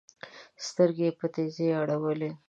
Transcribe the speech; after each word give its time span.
سترګي 0.67 1.05
یې 1.07 1.15
په 1.19 1.25
تېزۍ 1.33 1.67
اړولې 1.81 2.29